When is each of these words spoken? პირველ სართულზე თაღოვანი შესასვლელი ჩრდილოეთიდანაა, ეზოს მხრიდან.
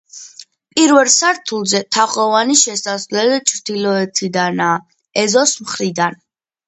პირველ 0.77 1.09
სართულზე 1.15 1.81
თაღოვანი 1.97 2.57
შესასვლელი 2.63 3.37
ჩრდილოეთიდანაა, 3.51 4.83
ეზოს 5.27 5.55
მხრიდან. 5.67 6.19